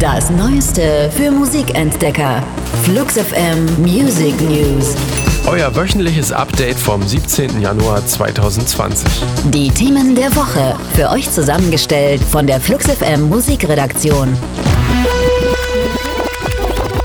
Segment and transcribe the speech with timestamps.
[0.00, 2.42] Das Neueste für Musikentdecker.
[2.84, 4.96] Flux FM Music News.
[5.46, 7.60] Euer wöchentliches Update vom 17.
[7.60, 9.06] Januar 2020.
[9.50, 10.74] Die Themen der Woche.
[10.94, 14.34] Für euch zusammengestellt von der Flux FM Musikredaktion.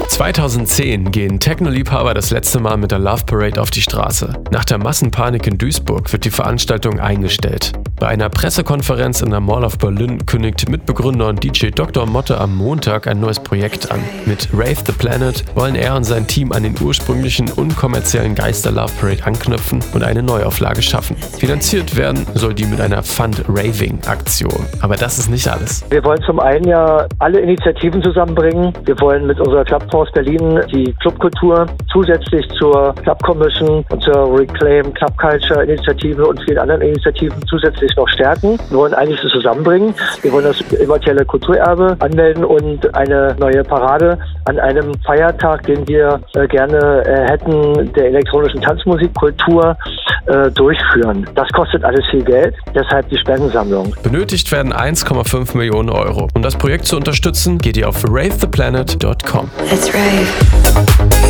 [0.08, 4.32] 2010 gehen Techno-Liebhaber das letzte Mal mit der Love Parade auf die Straße.
[4.52, 7.74] Nach der Massenpanik in Duisburg wird die Veranstaltung eingestellt.
[7.98, 12.06] Bei einer Pressekonferenz in der Mall of Berlin kündigt Mitbegründer und DJ Dr.
[12.06, 14.02] Motte am Montag ein neues Projekt an.
[14.26, 18.92] Mit Wraith the Planet wollen er und sein Team an den ursprünglichen unkommerziellen Geister Love
[19.00, 21.16] Parade anknüpfen und eine Neuauflage schaffen.
[21.16, 24.66] Finanziert werden soll die mit einer Fund-Raving-Aktion.
[24.82, 25.86] Aber das ist nicht alles.
[25.90, 28.74] Wir wollen zum einen ja alle Initiativen zusammenbringen.
[28.84, 34.94] Wir wollen mit unserer Clubforce Berlin die Clubkultur zusätzlich zur Club Commission und zur Reclaim
[34.94, 38.58] Club Culture Initiative und vielen anderen Initiativen zusätzlich sich noch stärken.
[38.70, 39.94] Wir wollen eigentlich das zusammenbringen.
[40.22, 46.20] Wir wollen das immaterielle Kulturerbe anmelden und eine neue Parade an einem Feiertag, den wir
[46.36, 49.78] äh, gerne äh, hätten, der elektronischen Tanzmusikkultur
[50.26, 51.28] äh, durchführen.
[51.36, 53.96] Das kostet alles viel Geld, deshalb die Spendensammlung.
[54.04, 56.28] Benötigt werden 1,5 Millionen Euro.
[56.34, 59.50] Um das Projekt zu unterstützen, geht ihr auf ravetheplanet.com.
[59.70, 61.25] Let's rave.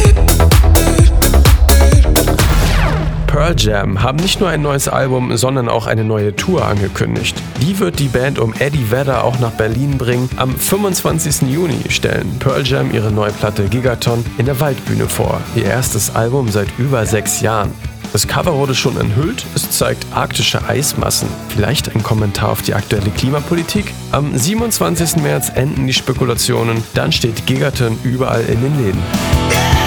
[3.46, 7.38] Pearl Jam haben nicht nur ein neues Album, sondern auch eine neue Tour angekündigt.
[7.62, 10.28] Die wird die Band um Eddie Vedder auch nach Berlin bringen.
[10.38, 11.44] Am 25.
[11.44, 15.42] Juni stellen Pearl Jam ihre neue Platte Gigaton in der Waldbühne vor.
[15.56, 17.72] Ihr erstes Album seit über sechs Jahren.
[18.14, 19.46] Das Cover wurde schon enthüllt.
[19.54, 21.28] Es zeigt arktische Eismassen.
[21.50, 23.94] Vielleicht ein Kommentar auf die aktuelle Klimapolitik?
[24.12, 25.18] Am 27.
[25.18, 26.84] März enden die Spekulationen.
[26.96, 29.84] Dann steht Gigaton überall in den Läden.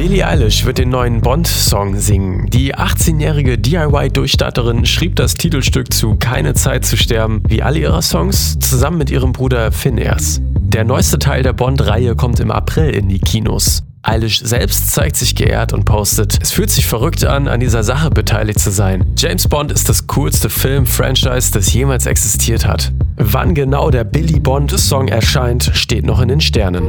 [0.00, 2.46] Billie Eilish wird den neuen Bond-Song singen.
[2.50, 8.56] Die 18-jährige DIY-Durchstarterin schrieb das Titelstück zu Keine Zeit zu sterben, wie alle ihre Songs,
[8.60, 10.40] zusammen mit ihrem Bruder Phineas.
[10.40, 13.82] Der neueste Teil der Bond-Reihe kommt im April in die Kinos.
[14.02, 18.10] Eilish selbst zeigt sich geehrt und postet, es fühlt sich verrückt an, an dieser Sache
[18.10, 19.04] beteiligt zu sein.
[19.16, 22.92] James Bond ist das coolste Film-Franchise, das jemals existiert hat.
[23.16, 26.88] Wann genau der Billy Bond-Song erscheint, steht noch in den Sternen.